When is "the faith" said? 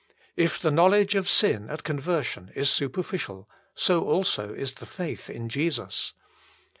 4.73-5.29